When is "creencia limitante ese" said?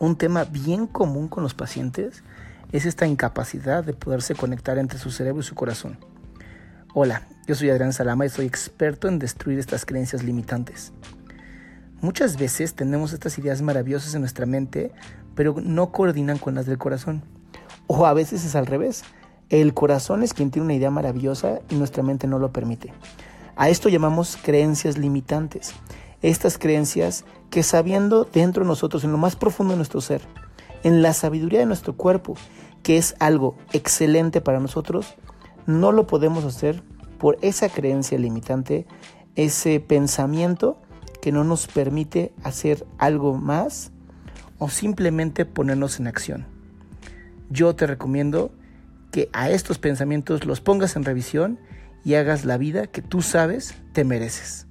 37.68-39.80